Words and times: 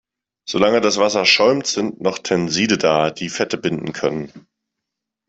Solange 0.49 0.81
das 0.81 0.97
Wasser 0.97 1.25
schäumt, 1.25 1.67
sind 1.67 2.01
noch 2.01 2.17
Tenside 2.17 2.79
da, 2.79 3.11
die 3.11 3.29
Fette 3.29 3.59
binden 3.59 3.93
können. 3.93 4.47